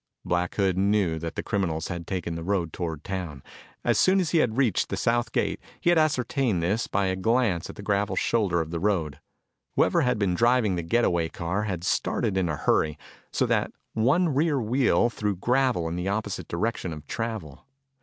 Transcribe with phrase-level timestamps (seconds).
[0.25, 3.43] Black Hood knew that the criminals had taken the road toward town.
[3.83, 7.15] As soon as he had reached the south gate he had ascertained this by a
[7.15, 9.19] glance at the gravel shoulder of the road.
[9.75, 12.97] Whoever had been driving the get away car had started in a hurry
[13.31, 17.67] so that one rear wheel threw gravel in the opposite direction of travel.